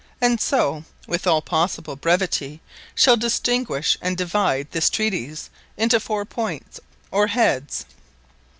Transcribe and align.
And 0.19 0.41
so, 0.41 0.83
with 1.05 1.27
all 1.27 1.43
possible 1.43 1.95
brevity, 1.95 2.59
shall 2.95 3.15
distinguish 3.17 3.99
and 4.01 4.17
divide 4.17 4.71
this 4.71 4.89
Treatise 4.89 5.51
into 5.77 5.99
foure 5.99 6.25
poynts, 6.25 6.79
or 7.11 7.27
Heads. 7.27 7.85